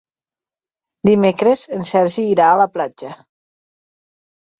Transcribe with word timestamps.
Dimecres 1.09 1.65
en 1.77 1.85
Sergi 1.89 2.25
irà 2.29 2.47
a 2.53 2.57
la 2.61 2.67
platja. 2.79 3.11